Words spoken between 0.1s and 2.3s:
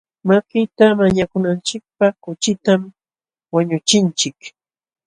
Makita mañakunachikpaq